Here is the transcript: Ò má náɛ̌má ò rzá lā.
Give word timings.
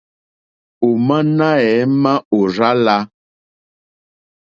Ò 0.87 0.89
má 1.07 1.17
náɛ̌má 1.37 2.13
ò 2.37 2.39
rzá 2.51 2.69
lā. 2.85 2.97